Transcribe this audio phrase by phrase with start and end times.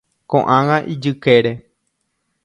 [0.33, 1.51] Ko'ág̃a ijykére.